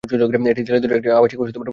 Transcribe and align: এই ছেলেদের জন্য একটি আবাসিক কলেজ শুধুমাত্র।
এই 0.03 0.09
ছেলেদের 0.59 0.81
জন্য 0.83 0.97
একটি 0.97 1.09
আবাসিক 1.11 1.37
কলেজ 1.39 1.49
শুধুমাত্র। 1.49 1.69